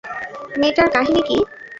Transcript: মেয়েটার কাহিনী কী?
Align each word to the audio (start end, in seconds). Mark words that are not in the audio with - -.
মেয়েটার 0.55 0.87
কাহিনী 0.95 1.21
কী? 1.27 1.37